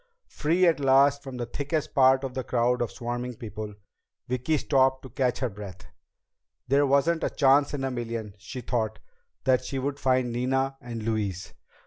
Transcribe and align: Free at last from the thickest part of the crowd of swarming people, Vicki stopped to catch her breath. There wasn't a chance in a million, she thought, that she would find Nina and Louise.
Free 0.29 0.65
at 0.65 0.79
last 0.79 1.21
from 1.21 1.37
the 1.37 1.45
thickest 1.45 1.93
part 1.93 2.23
of 2.23 2.33
the 2.33 2.43
crowd 2.43 2.81
of 2.81 2.89
swarming 2.91 3.35
people, 3.35 3.75
Vicki 4.27 4.57
stopped 4.57 5.03
to 5.03 5.09
catch 5.11 5.37
her 5.41 5.49
breath. 5.49 5.85
There 6.67 6.87
wasn't 6.87 7.23
a 7.23 7.29
chance 7.29 7.75
in 7.75 7.83
a 7.83 7.91
million, 7.91 8.33
she 8.39 8.61
thought, 8.61 8.97
that 9.43 9.63
she 9.63 9.77
would 9.77 9.99
find 9.99 10.31
Nina 10.33 10.75
and 10.81 11.03
Louise. 11.03 11.53